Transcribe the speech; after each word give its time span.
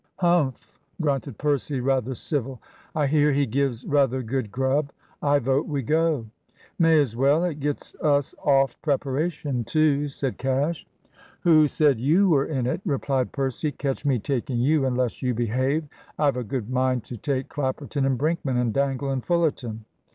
"Humph!" 0.17 0.79
grunted 0.99 1.37
Percy 1.37 1.79
"rather 1.79 2.15
civil 2.15 2.59
I 2.95 3.05
hear 3.05 3.31
he 3.31 3.45
gives 3.45 3.85
rather 3.85 4.23
good 4.23 4.51
grub. 4.51 4.91
I 5.21 5.37
vote 5.37 5.67
we 5.67 5.83
go." 5.83 6.25
"May 6.79 6.99
as 6.99 7.15
well. 7.15 7.43
It 7.43 7.59
gets 7.59 7.93
us 8.01 8.33
off 8.43 8.81
preparation 8.81 9.63
too," 9.63 10.07
said 10.07 10.39
Cash. 10.39 10.87
"Who 11.41 11.67
said 11.67 11.99
you 11.99 12.29
were 12.29 12.47
in 12.47 12.65
it?" 12.65 12.81
replied 12.83 13.31
Percy. 13.31 13.71
"Catch 13.73 14.03
me 14.03 14.17
taking 14.17 14.57
you 14.57 14.85
unless 14.87 15.21
you 15.21 15.35
behave. 15.35 15.83
I've 16.17 16.37
a 16.37 16.43
good 16.43 16.71
mind 16.71 17.03
to 17.03 17.15
take 17.17 17.47
Clapperton 17.49 18.03
and 18.03 18.17
Brinkman 18.17 18.57
and 18.57 18.73
Dangle 18.73 19.11
and 19.11 19.23
Fullerton." 19.23 19.85